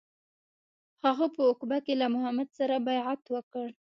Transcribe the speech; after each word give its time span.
هغه 1.05 1.25
په 1.35 1.41
عقبه 1.49 1.77
کې 1.85 1.93
له 2.01 2.07
محمد 2.13 2.49
سره 2.59 2.75
بیعت 2.87 3.21
وکړ. 3.33 3.67